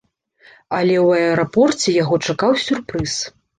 Але 0.77 0.95
ў 1.07 1.27
аэрапорце 1.27 1.95
яго 2.01 2.21
чакаў 2.31 2.59
сюрпрыз. 2.67 3.13